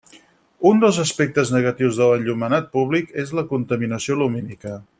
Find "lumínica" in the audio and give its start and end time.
4.23-4.75